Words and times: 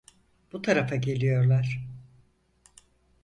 Bu 0.51 0.61
tarafa 0.61 0.95
geliyorlar. 0.95 1.85